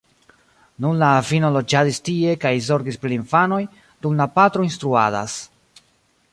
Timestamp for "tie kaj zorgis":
2.09-2.99